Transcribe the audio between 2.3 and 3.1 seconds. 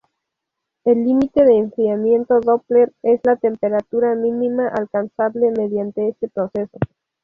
Doppler